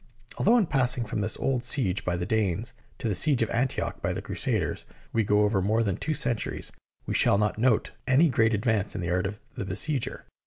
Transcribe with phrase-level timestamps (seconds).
[0.39, 4.01] Although in passing from this old siege by the Danes to the siege of Antioch
[4.01, 6.71] by the Crusaders we go over more than two centuries,
[7.05, 10.25] we shall not note any great advance in the art of the besieger.